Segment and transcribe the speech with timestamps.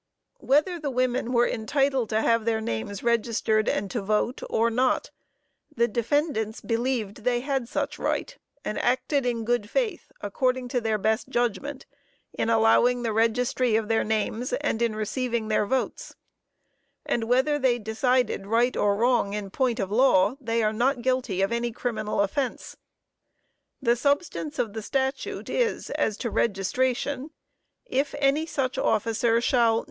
[0.39, 5.11] Whether the women were entitled to have their names registered and to vote, or not,
[5.75, 8.35] the defendants believed they had such right,
[8.65, 11.85] and acted in good faith, according to their best judgment,
[12.33, 16.15] in allowing the registry of their names and in receiving their votes
[17.05, 21.43] and whether they decided right or wrong in point of law, they are not guilty
[21.43, 22.75] of any criminal offense.
[23.83, 27.29] The substance of the statute is, as to registration:
[27.85, 29.79] "If any such officer shall